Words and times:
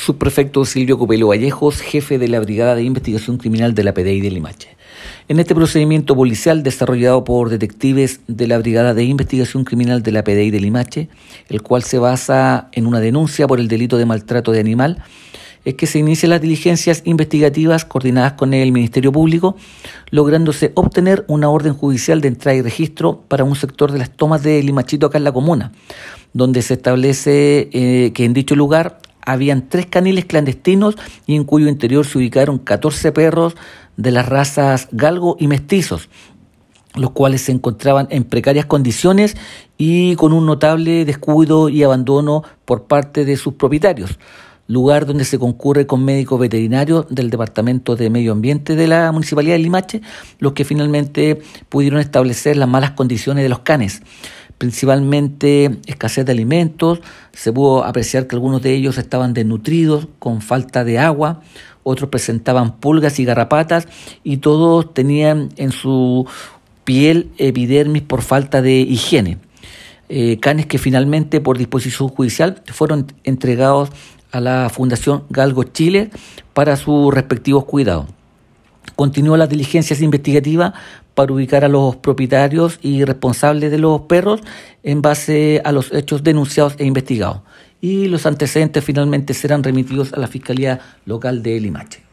subprefecto 0.00 0.64
Silvio 0.64 0.98
Copelo 0.98 1.28
Vallejos, 1.28 1.82
jefe 1.82 2.18
de 2.18 2.28
la 2.28 2.40
Brigada 2.40 2.74
de 2.74 2.82
Investigación 2.82 3.36
Criminal 3.36 3.74
de 3.74 3.84
la 3.84 3.92
PDI 3.92 4.22
de 4.22 4.30
Limache. 4.30 4.76
En 5.28 5.38
este 5.38 5.54
procedimiento 5.54 6.16
policial 6.16 6.62
desarrollado 6.62 7.22
por 7.22 7.50
detectives 7.50 8.20
de 8.26 8.46
la 8.46 8.58
Brigada 8.58 8.94
de 8.94 9.04
Investigación 9.04 9.64
Criminal 9.64 10.02
de 10.02 10.12
la 10.12 10.24
PDI 10.24 10.50
de 10.50 10.60
Limache, 10.60 11.08
el 11.50 11.60
cual 11.60 11.82
se 11.82 11.98
basa 11.98 12.70
en 12.72 12.86
una 12.86 13.00
denuncia 13.00 13.46
por 13.46 13.60
el 13.60 13.68
delito 13.68 13.98
de 13.98 14.06
maltrato 14.06 14.52
de 14.52 14.60
animal, 14.60 15.04
es 15.66 15.74
que 15.74 15.86
se 15.86 15.98
inician 15.98 16.30
las 16.30 16.40
diligencias 16.40 17.02
investigativas 17.04 17.84
coordinadas 17.84 18.32
con 18.32 18.54
el 18.54 18.72
Ministerio 18.72 19.12
Público, 19.12 19.56
lográndose 20.10 20.72
obtener 20.74 21.26
una 21.28 21.50
orden 21.50 21.74
judicial 21.74 22.22
de 22.22 22.28
entrada 22.28 22.56
y 22.56 22.62
registro 22.62 23.22
para 23.28 23.44
un 23.44 23.54
sector 23.54 23.92
de 23.92 23.98
las 23.98 24.10
tomas 24.10 24.42
de 24.42 24.62
Limachito 24.62 25.06
acá 25.06 25.18
en 25.18 25.24
la 25.24 25.32
comuna, 25.32 25.72
donde 26.32 26.62
se 26.62 26.74
establece 26.74 27.68
eh, 27.72 28.12
que 28.14 28.24
en 28.24 28.32
dicho 28.32 28.56
lugar 28.56 28.99
habían 29.32 29.68
tres 29.68 29.86
caniles 29.86 30.24
clandestinos 30.24 30.96
y 31.26 31.36
en 31.36 31.44
cuyo 31.44 31.68
interior 31.68 32.06
se 32.06 32.18
ubicaron 32.18 32.58
14 32.58 33.12
perros 33.12 33.56
de 33.96 34.10
las 34.10 34.28
razas 34.28 34.88
galgo 34.92 35.36
y 35.38 35.48
mestizos, 35.48 36.08
los 36.94 37.10
cuales 37.10 37.42
se 37.42 37.52
encontraban 37.52 38.08
en 38.10 38.24
precarias 38.24 38.66
condiciones 38.66 39.36
y 39.78 40.16
con 40.16 40.32
un 40.32 40.46
notable 40.46 41.04
descuido 41.04 41.68
y 41.68 41.82
abandono 41.82 42.42
por 42.64 42.84
parte 42.84 43.24
de 43.24 43.36
sus 43.36 43.54
propietarios 43.54 44.18
lugar 44.70 45.04
donde 45.04 45.24
se 45.24 45.36
concurre 45.36 45.84
con 45.88 46.04
médicos 46.04 46.38
veterinarios 46.38 47.06
del 47.10 47.28
Departamento 47.28 47.96
de 47.96 48.08
Medio 48.08 48.30
Ambiente 48.30 48.76
de 48.76 48.86
la 48.86 49.10
Municipalidad 49.10 49.54
de 49.54 49.58
Limache, 49.58 50.00
los 50.38 50.52
que 50.52 50.64
finalmente 50.64 51.42
pudieron 51.68 51.98
establecer 51.98 52.56
las 52.56 52.68
malas 52.68 52.92
condiciones 52.92 53.42
de 53.42 53.48
los 53.48 53.58
canes 53.60 54.00
principalmente 54.60 55.78
escasez 55.86 56.26
de 56.26 56.32
alimentos, 56.32 57.00
se 57.32 57.50
pudo 57.50 57.82
apreciar 57.82 58.26
que 58.26 58.36
algunos 58.36 58.60
de 58.60 58.74
ellos 58.74 58.98
estaban 58.98 59.32
desnutridos, 59.32 60.06
con 60.18 60.42
falta 60.42 60.84
de 60.84 60.98
agua, 60.98 61.40
otros 61.82 62.10
presentaban 62.10 62.76
pulgas 62.76 63.18
y 63.18 63.24
garrapatas 63.24 63.88
y 64.22 64.36
todos 64.36 64.92
tenían 64.92 65.48
en 65.56 65.72
su 65.72 66.28
piel 66.84 67.30
epidermis 67.38 68.02
por 68.02 68.20
falta 68.20 68.60
de 68.60 68.80
higiene. 68.80 69.38
Eh, 70.10 70.38
canes 70.40 70.66
que 70.66 70.76
finalmente 70.76 71.40
por 71.40 71.56
disposición 71.56 72.10
judicial 72.10 72.62
fueron 72.66 73.06
entregados 73.24 73.88
a 74.30 74.40
la 74.40 74.68
Fundación 74.68 75.24
Galgo 75.30 75.64
Chile 75.64 76.10
para 76.52 76.76
sus 76.76 77.14
respectivos 77.14 77.64
cuidados. 77.64 78.08
Continúa 78.94 79.38
las 79.38 79.48
diligencias 79.48 80.02
investigativas 80.02 80.74
para 81.20 81.34
ubicar 81.34 81.66
a 81.66 81.68
los 81.68 81.96
propietarios 81.96 82.78
y 82.80 83.04
responsables 83.04 83.70
de 83.70 83.76
los 83.76 84.00
perros 84.02 84.40
en 84.82 85.02
base 85.02 85.60
a 85.66 85.70
los 85.70 85.92
hechos 85.92 86.22
denunciados 86.22 86.76
e 86.78 86.86
investigados. 86.86 87.42
Y 87.82 88.08
los 88.08 88.24
antecedentes 88.24 88.82
finalmente 88.82 89.34
serán 89.34 89.62
remitidos 89.62 90.14
a 90.14 90.18
la 90.18 90.28
Fiscalía 90.28 90.80
Local 91.04 91.42
de 91.42 91.60
Limache. 91.60 92.09